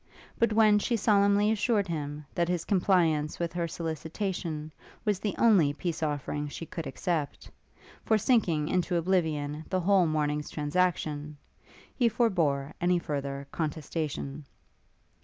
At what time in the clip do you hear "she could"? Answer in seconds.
6.47-6.87